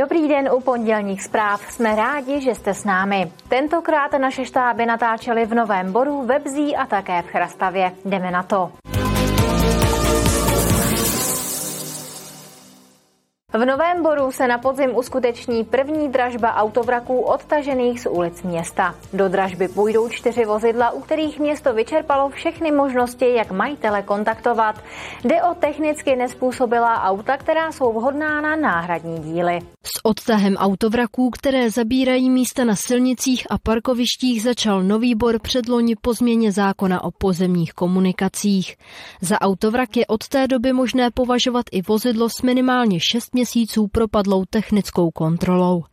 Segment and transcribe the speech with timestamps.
[0.00, 1.72] Dobrý den u pondělních zpráv.
[1.72, 3.32] Jsme rádi, že jste s námi.
[3.48, 7.92] Tentokrát naše štáby natáčely v Novém Boru, ve Bzí a také v Chrastavě.
[8.04, 8.72] Jdeme na to.
[13.52, 18.94] V Novém Boru se na podzim uskuteční první dražba autovraků odtažených z ulic města.
[19.12, 24.82] Do dražby půjdou čtyři vozidla, u kterých město vyčerpalo všechny možnosti, jak majitele kontaktovat.
[25.24, 29.58] Jde o technicky nespůsobilá auta, která jsou vhodná na náhradní díly.
[29.82, 36.14] S odtahem autovraků, které zabírají místa na silnicích a parkovištích, začal nový bor předloni po
[36.14, 38.76] změně zákona o pozemních komunikacích.
[39.20, 44.44] Za autovrak je od té doby možné považovat i vozidlo s minimálně 6 měsíců propadlou
[44.44, 45.84] technickou kontrolou.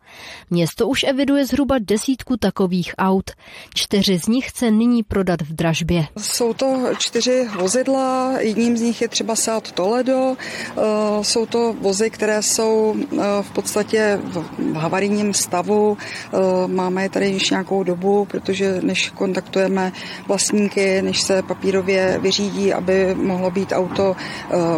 [0.50, 3.32] Město už eviduje zhruba desítku takových aut.
[3.76, 6.08] Čtyři z nich chce nyní prodat v dražbě.
[6.18, 10.36] Jsou to čtyři vozidla, jedním z nich je třeba Seat Toledo.
[10.78, 10.82] Eh,
[11.22, 15.98] jsou to vozy, které jsou eh, v podstatě v havarijním stavu.
[15.98, 19.92] Eh, máme je tady již nějakou dobu, protože než kontaktujeme
[20.28, 24.16] vlastníky, než se papírově vyřídí, aby mohlo být auto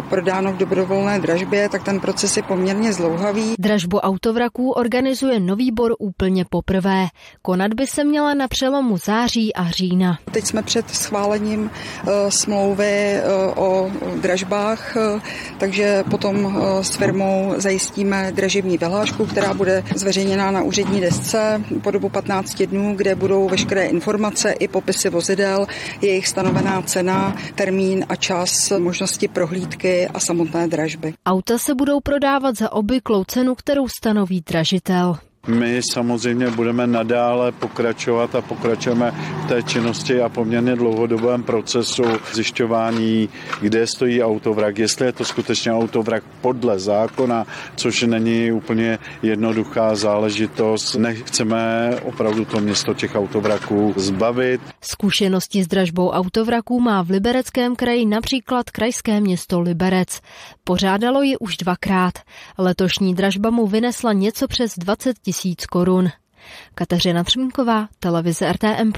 [0.08, 3.54] prodáno v dobrovolné dražbě, tak ten proces je poměrně zlouhavý.
[3.58, 7.06] Dražbu autovraků organizuje nový bor úplně poprvé.
[7.42, 10.18] Konat by se měla na přelomu září a října.
[10.32, 13.16] Teď jsme před schválením uh, smlouvy
[13.54, 13.90] uh, o
[14.20, 15.20] dražbách, uh,
[15.58, 22.08] takže potom s firmou zajistíme dražební vyhlášku, která bude zveřejněna na úřední desce po dobu
[22.08, 25.66] 15 dnů, kde budou veškeré informace i popisy vozidel,
[26.00, 31.14] jejich stanovená cena, termín a čas možnosti prohlídky a samotné dražby.
[31.26, 35.09] Auta se budou prodávat za obvyklou cenu, kterou stanoví dražitel.
[35.46, 39.10] My samozřejmě budeme nadále pokračovat a pokračujeme
[39.44, 42.02] v té činnosti a poměrně dlouhodobém procesu
[42.32, 43.28] zjišťování,
[43.60, 47.46] kde stojí autovrak, jestli je to skutečně autovrak podle zákona,
[47.76, 50.94] což není úplně jednoduchá záležitost.
[50.94, 54.60] Nechceme opravdu to město těch autovraků zbavit.
[54.80, 60.20] Zkušenosti s dražbou autovraků má v Libereckém kraji například krajské město Liberec.
[60.64, 62.14] Pořádalo ji už dvakrát.
[62.58, 66.08] Letošní dražba mu vynesla něco přes 20 tisíc korun.
[66.74, 68.92] Kateřina Třmínková, televize RTM+.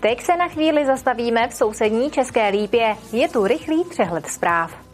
[0.00, 2.96] Teď se na chvíli zastavíme v sousední České lípě.
[3.12, 4.88] Je tu rychlý přehled zpráv.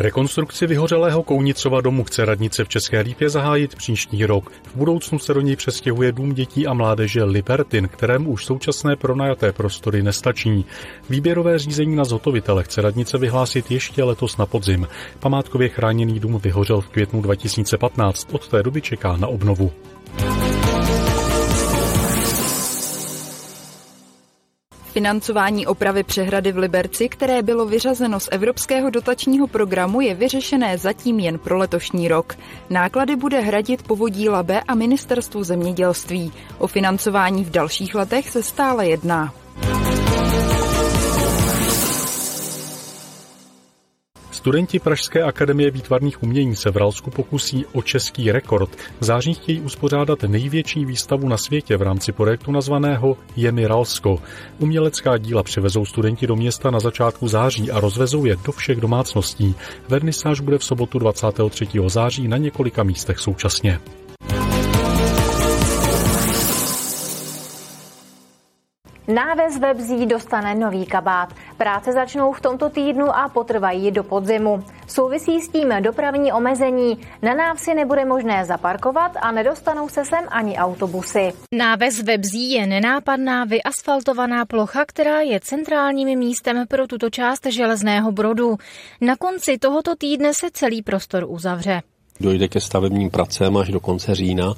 [0.00, 4.52] Rekonstrukci vyhořelého Kounicova domu chce radnice v České Lípě zahájit příští rok.
[4.64, 9.52] V budoucnu se do něj přestěhuje dům dětí a mládeže Libertin, kterému už současné pronajaté
[9.52, 10.64] prostory nestačí.
[11.10, 14.88] Výběrové řízení na zhotovitele chce radnice vyhlásit ještě letos na podzim.
[15.20, 19.72] Památkově chráněný dům vyhořel v květnu 2015, od té doby čeká na obnovu.
[25.00, 31.20] Financování opravy přehrady v Liberci, které bylo vyřazeno z evropského dotačního programu, je vyřešené zatím
[31.20, 32.36] jen pro letošní rok.
[32.70, 36.32] Náklady bude hradit povodí Labe a ministerstvo zemědělství.
[36.58, 39.32] O financování v dalších letech se stále jedná.
[44.40, 48.70] Studenti Pražské akademie výtvarných umění se v Ralsku pokusí o český rekord.
[49.00, 54.18] V září chtějí uspořádat největší výstavu na světě v rámci projektu nazvaného Jemi Ralsko.
[54.58, 59.54] Umělecká díla přivezou studenti do města na začátku září a rozvezou je do všech domácností.
[59.88, 61.66] Vernisáž bude v sobotu 23.
[61.86, 63.80] září na několika místech současně.
[69.14, 71.34] Náves Webzí dostane nový kabát.
[71.56, 74.64] Práce začnou v tomto týdnu a potrvají do podzimu.
[74.86, 76.98] Souvisí s tím dopravní omezení.
[77.22, 81.32] Na návsi nebude možné zaparkovat a nedostanou se sem ani autobusy.
[81.52, 88.56] Náves Webzí je nenápadná vyasfaltovaná plocha, která je centrálním místem pro tuto část železného brodu.
[89.00, 91.82] Na konci tohoto týdne se celý prostor uzavře
[92.20, 94.54] dojde ke stavebním pracem až do konce října.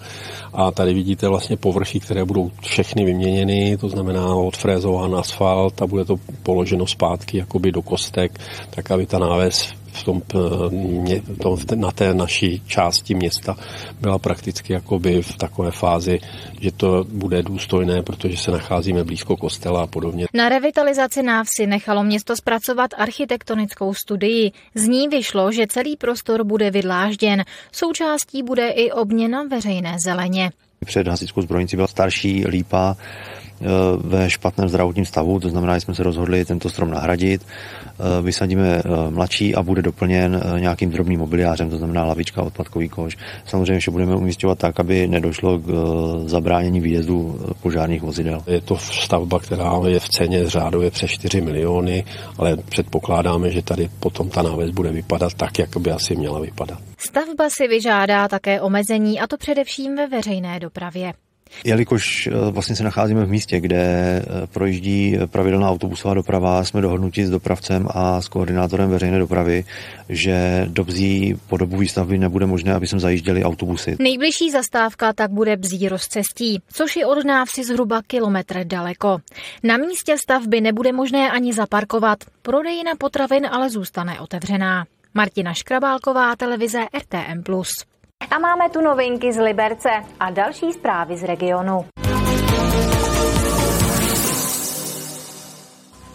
[0.52, 6.04] A tady vidíte vlastně povrchy, které budou všechny vyměněny, to znamená odfrézován asfalt a bude
[6.04, 10.22] to položeno zpátky jakoby do kostek, tak aby ta náves v tom,
[10.70, 13.56] mě, tom, na té naší části města
[14.00, 16.20] byla prakticky jakoby v takové fázi,
[16.60, 20.26] že to bude důstojné, protože se nacházíme blízko kostela a podobně.
[20.34, 24.52] Na revitalizaci návsi nechalo město zpracovat architektonickou studii.
[24.74, 27.44] Z ní vyšlo, že celý prostor bude vydlážděn.
[27.72, 30.50] Součástí bude i obměna veřejné zeleně.
[30.84, 32.96] Před hasičskou zbrojnicí byla starší lípa,
[34.04, 37.46] ve špatném zdravotním stavu, to znamená, že jsme se rozhodli tento strom nahradit.
[38.22, 43.16] Vysadíme mladší a bude doplněn nějakým drobným mobiliářem, to znamená lavička, odpadkový koš.
[43.44, 45.64] Samozřejmě že budeme umístěvat tak, aby nedošlo k
[46.26, 48.42] zabránění výjezdu požárních vozidel.
[48.46, 52.04] Je to stavba, která je v ceně řádově přes 4 miliony,
[52.38, 56.78] ale předpokládáme, že tady potom ta náves bude vypadat tak, jak by asi měla vypadat.
[56.98, 61.12] Stavba si vyžádá také omezení, a to především ve veřejné dopravě.
[61.64, 67.24] Jelikož eh, vlastně se nacházíme v místě, kde eh, projíždí pravidelná autobusová doprava, jsme dohodnutí
[67.24, 69.64] s dopravcem a s koordinátorem veřejné dopravy,
[70.08, 73.96] že do Bzí po dobu výstavby nebude možné, aby jsme zajížděli autobusy.
[73.98, 79.18] Nejbližší zastávka tak bude Bzí rozcestí, což je od návsi zhruba kilometr daleko.
[79.62, 82.18] Na místě stavby nebude možné ani zaparkovat.
[82.42, 84.84] Prodejna potravin ale zůstane otevřená.
[85.14, 87.42] Martina Škrabálková, televize RTM+.
[88.30, 89.90] A máme tu novinky z Liberce
[90.20, 91.84] a další zprávy z regionu.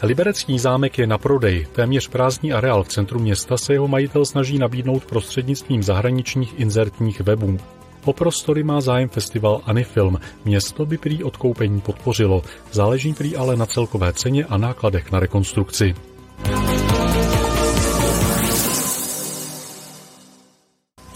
[0.03, 1.67] Liberecký zámek je na prodej.
[1.71, 7.57] Téměř prázdný areál v centru města se jeho majitel snaží nabídnout prostřednictvím zahraničních inzertních webů.
[8.05, 10.19] O prostory má zájem festival Anifilm.
[10.45, 12.41] Město by prý odkoupení podpořilo.
[12.71, 15.95] Záleží prý ale na celkové ceně a nákladech na rekonstrukci.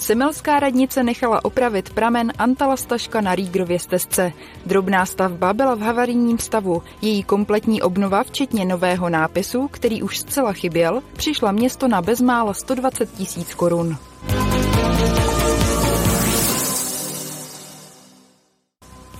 [0.01, 4.33] Semelská radnice nechala opravit pramen Antalastaška na Rígrově stezce.
[4.65, 6.83] Drobná stavba byla v havarijním stavu.
[7.01, 13.11] Její kompletní obnova, včetně nového nápisu, který už zcela chyběl, přišla město na bezmála 120
[13.11, 13.97] tisíc korun.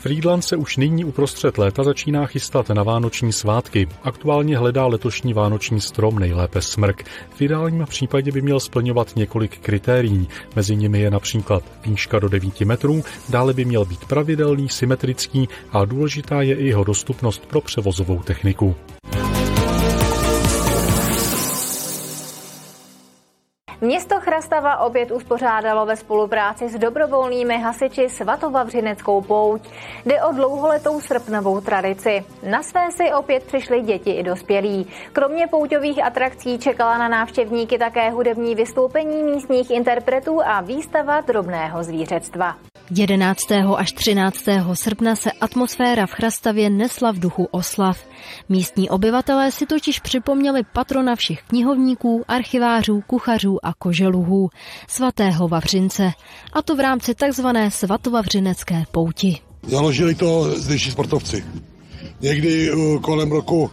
[0.01, 3.88] Friedland se už nyní uprostřed léta začíná chystat na vánoční svátky.
[4.03, 7.03] Aktuálně hledá letošní vánoční strom, nejlépe smrk.
[7.36, 10.27] V ideálním případě by měl splňovat několik kritérií.
[10.56, 15.86] Mezi nimi je například výška do 9 metrů, dále by měl být pravidelný, symetrický a
[15.86, 18.75] důležitá je i jeho dostupnost pro převozovou techniku.
[23.83, 29.62] Město Chrastava opět uspořádalo ve spolupráci s dobrovolnými hasiči svatovavřineckou pouť.
[30.06, 32.25] Jde o dlouholetou srpnovou tradici.
[32.50, 34.88] Na své si opět přišli děti i dospělí.
[35.13, 42.56] Kromě pouťových atrakcí čekala na návštěvníky také hudební vystoupení místních interpretů a výstava drobného zvířectva.
[42.94, 43.52] 11.
[43.78, 44.46] až 13.
[44.74, 48.06] srpna se atmosféra v Chrastavě nesla v duchu oslav.
[48.50, 54.50] Místní obyvatelé si totiž připomněli patrona všech knihovníků, archivářů, kuchařů a koželuhů,
[54.88, 56.12] svatého Vavřince,
[56.54, 59.38] a to v rámci takzvané svatovavřinecké pouti.
[59.68, 61.46] Založili to zdejší sportovci.
[62.22, 63.72] Někdy uh, kolem roku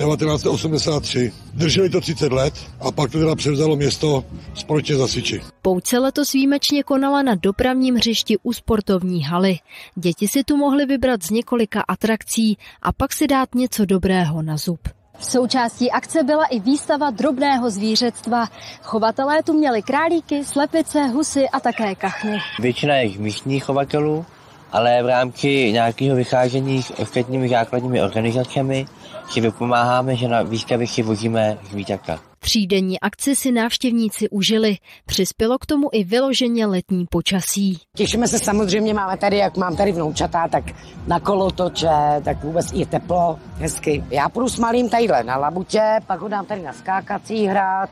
[0.00, 1.32] 1983.
[1.54, 4.24] Drželi to 30 let a pak to teda převzalo město
[4.54, 5.40] společně za Siči.
[5.62, 9.58] Pouť se letos výjimečně konala na dopravním hřišti u sportovní haly.
[9.94, 14.56] Děti si tu mohly vybrat z několika atrakcí a pak si dát něco dobrého na
[14.56, 14.80] zub.
[15.20, 18.48] Součástí akce byla i výstava drobného zvířectva.
[18.82, 22.38] Chovatelé tu měli králíky, slepice, husy a také kachny.
[22.58, 24.24] Většina je místních chovatelů,
[24.72, 28.86] ale v rámci nějakého vycházení s ostatními základními organizacemi
[29.30, 32.20] si vypomáháme, že na výstavě si vozíme zvířata.
[32.42, 34.76] Třídenní akci si návštěvníci užili.
[35.06, 37.78] Přispělo k tomu i vyloženě letní počasí.
[37.96, 40.64] Těšíme se samozřejmě, máme tady, jak mám tady vnoučata, tak
[41.06, 41.88] na kolotoče,
[42.24, 44.04] tak vůbec i teplo, hezky.
[44.10, 47.90] Já půjdu s malým tadyhle na labutě, pak ho dám tady na skákací hrát,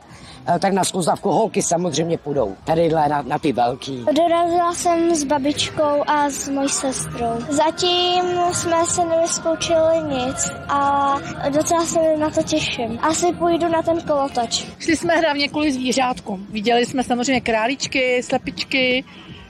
[0.59, 2.55] tak na skluzavku holky samozřejmě půjdou.
[2.63, 4.05] Tadyhle na, na ty velký.
[4.15, 7.33] Dorazila jsem s babičkou a s mojí sestrou.
[7.49, 11.15] Zatím jsme se nevyzkoušeli nic a
[11.49, 12.99] docela se na to těším.
[13.01, 14.65] Asi půjdu na ten kolotoč.
[14.79, 16.47] Šli jsme hlavně kvůli zvířátkům.
[16.49, 19.05] Viděli jsme samozřejmě králičky, slepičky,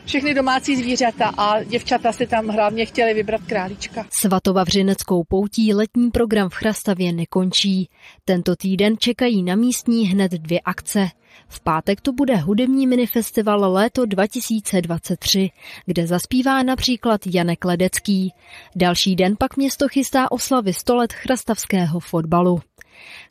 [0.05, 4.05] všechny domácí zvířata a děvčata si tam hlavně chtěli vybrat králíčka.
[4.09, 7.89] Svatovavřineckou poutí letní program v Chrastavě nekončí.
[8.25, 11.09] Tento týden čekají na místní hned dvě akce.
[11.47, 15.49] V pátek to bude hudební minifestival Léto 2023,
[15.85, 18.33] kde zaspívá například Janek Ledecký.
[18.75, 22.61] Další den pak město chystá oslavy 100 let chrastavského fotbalu.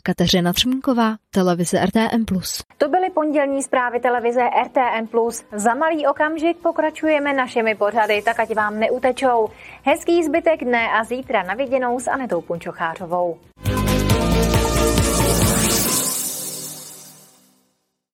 [0.02, 2.24] Kateřina Třmínková, televize RTM+.
[2.78, 5.08] To byly pondělní zprávy televize RTM+.
[5.52, 9.48] Za malý okamžik pokračujeme našimi pořady, tak ať vám neutečou.
[9.82, 13.38] Hezký zbytek dne a zítra na viděnou s Anetou Punčochářovou.